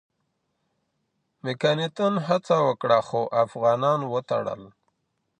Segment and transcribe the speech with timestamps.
[1.43, 4.61] مکناتن هڅه وکړه، خو افغانان وتړل.